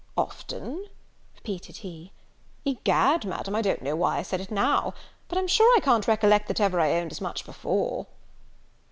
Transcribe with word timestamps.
"Often!" 0.17 0.87
repeated 1.35 1.77
he; 1.85 2.11
"Egad, 2.65 3.23
Madam, 3.23 3.53
I 3.55 3.61
don't 3.61 3.83
know 3.83 3.95
why 3.95 4.17
I 4.17 4.23
said 4.23 4.41
it 4.41 4.49
now; 4.49 4.95
but 5.27 5.37
I'm 5.37 5.45
sure 5.47 5.71
I 5.77 5.79
can't 5.79 6.07
recollect 6.07 6.47
that 6.47 6.59
ever 6.59 6.79
I 6.79 6.93
owned 6.93 7.11
as 7.11 7.21
much 7.21 7.45
before." 7.45 8.07